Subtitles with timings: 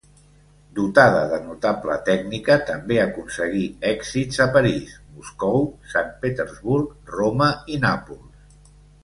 [0.77, 3.61] Dotada de notable tècnica, també aconseguí
[3.91, 8.51] èxits a París, Moscou, sant Petersburg, Roma i Nàpols.